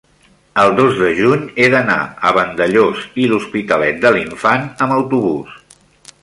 [0.59, 1.97] el dos de juny he d'anar
[2.29, 5.63] a Vandellòs i l'Hospitalet de l'Infant amb autobús.